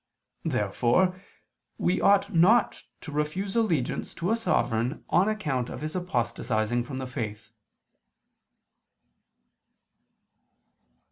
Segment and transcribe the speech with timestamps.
[0.45, 1.21] Therefore
[1.77, 6.97] we ought not to refuse allegiance to a sovereign on account of his apostatizing from
[6.97, 7.51] the faith.